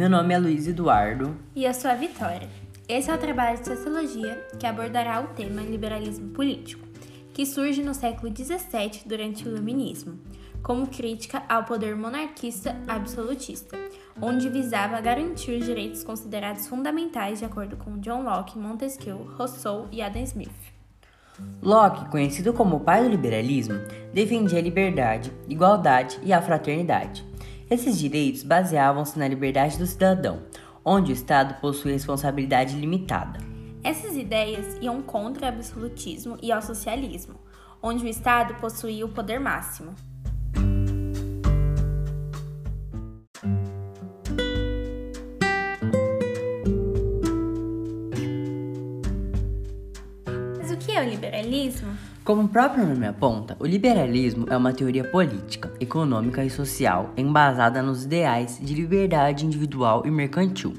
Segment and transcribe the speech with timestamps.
[0.00, 1.36] Meu nome é Luiz Eduardo.
[1.54, 2.48] E eu sou a Vitória.
[2.88, 6.88] Esse é o trabalho de sociologia que abordará o tema liberalismo político,
[7.34, 10.18] que surge no século XVII durante o Iluminismo,
[10.62, 13.76] como crítica ao poder monarquista absolutista,
[14.22, 20.00] onde visava garantir os direitos considerados fundamentais de acordo com John Locke, Montesquieu, Rousseau e
[20.00, 20.72] Adam Smith.
[21.62, 23.74] Locke, conhecido como o pai do liberalismo,
[24.14, 27.28] defendia a liberdade, igualdade e a fraternidade.
[27.70, 30.42] Esses direitos baseavam-se na liberdade do cidadão,
[30.84, 33.38] onde o Estado possui responsabilidade limitada.
[33.84, 37.36] Essas ideias iam contra o absolutismo e ao socialismo,
[37.80, 39.94] onde o Estado possuía o poder máximo.
[50.58, 51.96] Mas o que é o liberalismo?
[52.22, 57.82] Como o próprio nome aponta, o liberalismo é uma teoria política, econômica e social embasada
[57.82, 60.74] nos ideais de liberdade individual e mercantil,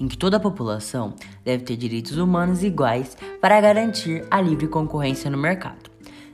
[0.00, 1.14] em que toda a população
[1.44, 5.90] deve ter direitos humanos iguais para garantir a livre concorrência no mercado.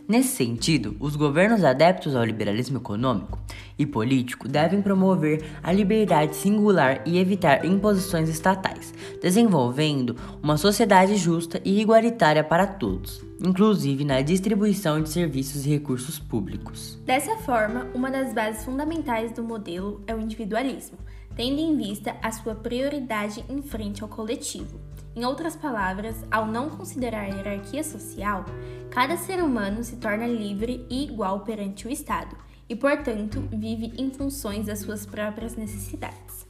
[0.07, 3.39] Nesse sentido, os governos adeptos ao liberalismo econômico
[3.79, 11.59] e político devem promover a liberdade singular e evitar imposições estatais, desenvolvendo uma sociedade justa
[11.65, 16.99] e igualitária para todos, inclusive na distribuição de serviços e recursos públicos.
[17.07, 20.99] Dessa forma, uma das bases fundamentais do modelo é o individualismo,
[21.37, 24.81] tendo em vista a sua prioridade em frente ao coletivo.
[25.17, 28.45] Em outras palavras, ao não considerar a hierarquia social,
[28.91, 32.37] cada ser humano se torna livre e igual perante o Estado
[32.69, 36.47] e, portanto, vive em funções das suas próprias necessidades.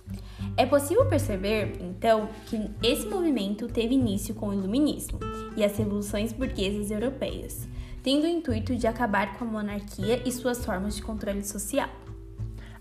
[0.56, 5.18] É possível perceber, então, que esse movimento teve início com o Iluminismo
[5.56, 7.66] e as revoluções burguesas europeias,
[8.02, 12.03] tendo o intuito de acabar com a monarquia e suas formas de controle social.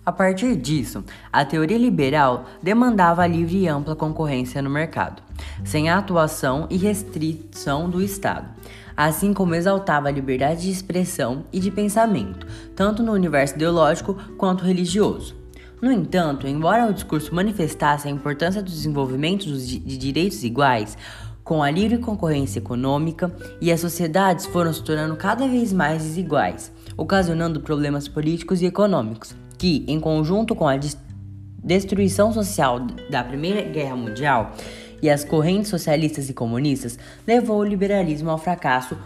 [0.06, 1.02] A partir disso,
[1.32, 5.24] a teoria liberal demandava a livre e ampla concorrência no mercado,
[5.64, 8.50] sem a atuação e restrição do Estado,
[8.98, 14.66] assim como exaltava a liberdade de expressão e de pensamento, tanto no universo ideológico quanto
[14.66, 15.38] religioso.
[15.82, 20.98] No entanto, embora o discurso manifestasse a importância do desenvolvimento de direitos iguais,
[21.46, 26.74] com a livre concorrência econômica e as sociedades foram se tornando cada vez mais desiguais,
[26.98, 30.78] ocasionando problemas políticos e econômicos que, em conjunto com a
[31.64, 34.52] destruição social da Primeira Guerra Mundial
[35.02, 38.98] e as correntes socialistas e comunistas, levou o liberalismo ao fracasso.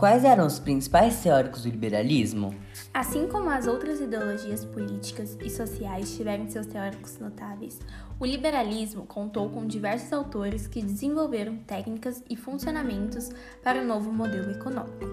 [0.00, 2.54] Quais eram os principais teóricos do liberalismo?
[2.94, 7.78] Assim como as outras ideologias políticas e sociais tiveram seus teóricos notáveis,
[8.18, 13.28] o liberalismo contou com diversos autores que desenvolveram técnicas e funcionamentos
[13.62, 15.04] para o novo modelo econômico.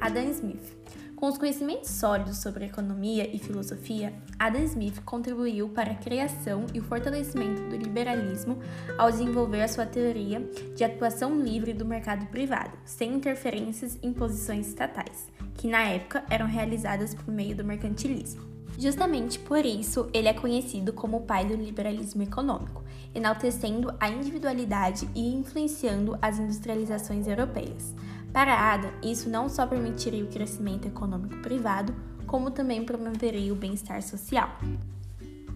[0.00, 0.76] Adam Smith
[1.16, 6.78] com os conhecimentos sólidos sobre economia e filosofia, Adam Smith contribuiu para a criação e
[6.78, 8.58] o fortalecimento do liberalismo
[8.98, 10.40] ao desenvolver a sua teoria
[10.76, 16.46] de atuação livre do mercado privado, sem interferências em posições estatais, que na época eram
[16.46, 18.44] realizadas por meio do mercantilismo.
[18.78, 22.84] Justamente por isso, ele é conhecido como o pai do liberalismo econômico,
[23.14, 27.94] enaltecendo a individualidade e influenciando as industrializações europeias.
[28.36, 31.94] Para Adam, isso não só permitiria o crescimento econômico privado,
[32.26, 34.50] como também promoveria o bem-estar social.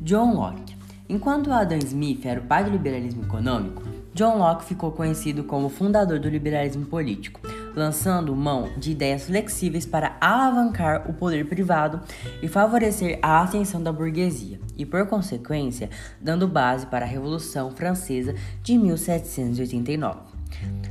[0.00, 0.74] John Locke.
[1.06, 3.82] Enquanto Adam Smith era o pai do liberalismo econômico,
[4.14, 7.42] John Locke ficou conhecido como fundador do liberalismo político,
[7.76, 12.00] lançando mão de ideias flexíveis para alavancar o poder privado
[12.42, 18.34] e favorecer a ascensão da burguesia, e por consequência, dando base para a Revolução Francesa
[18.62, 20.30] de 1789.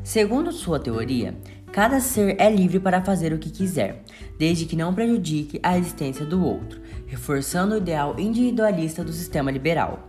[0.04, 1.36] Segundo sua teoria,
[1.72, 4.04] Cada ser é livre para fazer o que quiser,
[4.40, 10.08] desde que não prejudique a existência do outro, reforçando o ideal individualista do sistema liberal.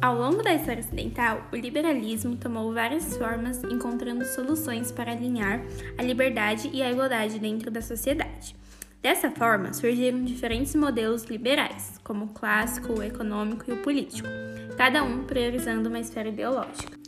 [0.00, 5.60] Ao longo da história ocidental, o liberalismo tomou várias formas, encontrando soluções para alinhar
[5.98, 8.59] a liberdade e a igualdade dentro da sociedade.
[9.02, 14.28] Dessa forma, surgiram diferentes modelos liberais, como o clássico, o econômico e o político,
[14.76, 16.98] cada um priorizando uma esfera ideológica.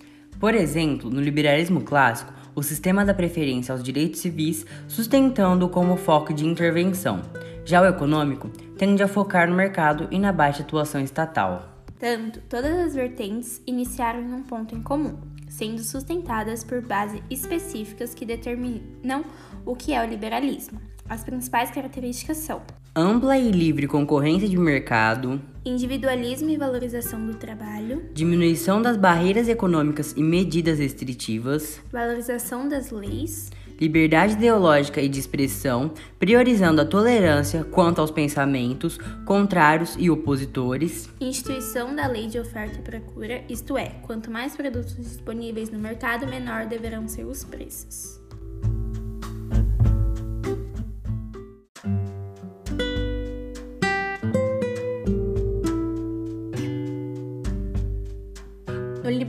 [0.41, 6.33] Por exemplo, no liberalismo clássico, o sistema da preferência aos direitos civis, sustentando como foco
[6.33, 7.21] de intervenção.
[7.63, 8.49] Já o econômico
[8.79, 11.85] tende a focar no mercado e na baixa atuação estatal.
[11.99, 18.15] Tanto, todas as vertentes iniciaram em um ponto em comum, sendo sustentadas por bases específicas
[18.15, 19.25] que determinam
[19.67, 20.81] o que é o liberalismo.
[21.09, 22.63] As principais características são
[22.95, 30.13] ampla e livre concorrência de mercado, individualismo e valorização do trabalho, diminuição das barreiras econômicas
[30.17, 33.51] e medidas restritivas, valorização das leis,
[33.81, 41.97] liberdade ideológica e de expressão, priorizando a tolerância quanto aos pensamentos contrários e opositores, instituição
[41.97, 46.67] da lei de oferta e procura, isto é, quanto mais produtos disponíveis no mercado, menor
[46.67, 48.22] deverão ser os preços.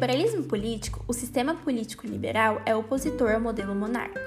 [0.04, 4.20] Liberalismo político, o sistema político liberal é opositor ao modelo monárquico,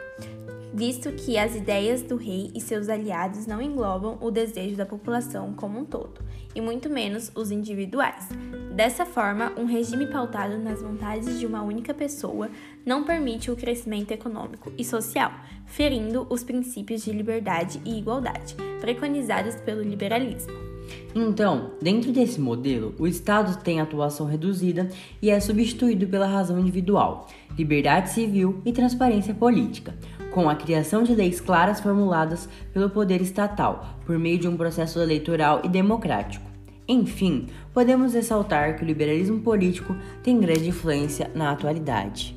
[0.72, 5.52] visto que as ideias do rei e seus aliados não englobam o desejo da população
[5.52, 6.24] como um todo,
[6.54, 8.26] e muito menos os individuais.
[8.74, 12.50] Dessa forma, um regime pautado nas vontades de uma única pessoa
[12.82, 15.30] não permite o crescimento econômico e social,
[15.66, 20.75] ferindo os princípios de liberdade e igualdade preconizados pelo liberalismo.
[21.14, 24.88] Então, dentro desse modelo, o Estado tem atuação reduzida
[25.22, 29.94] e é substituído pela razão individual, liberdade civil e transparência política,
[30.30, 35.00] com a criação de leis claras formuladas pelo poder estatal por meio de um processo
[35.00, 36.44] eleitoral e democrático.
[36.86, 42.35] Enfim, podemos ressaltar que o liberalismo político tem grande influência na atualidade.